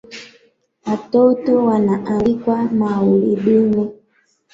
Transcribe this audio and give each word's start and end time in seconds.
Watoto 0.85 1.55
wanaalikwa 1.65 2.63
maulidini 2.71 3.91